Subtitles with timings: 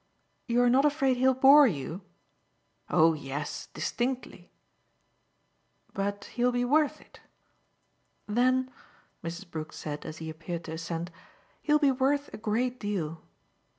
[0.47, 2.01] "You're not afraid he'll bore you?"
[2.89, 4.51] "Oh yes distinctly."
[5.93, 7.19] "But he'll be worth it?
[8.25, 8.71] Then,"
[9.23, 9.51] Mrs.
[9.51, 11.11] Brook said as he appeared to assent,
[11.61, 13.21] "he'll be worth a great deal."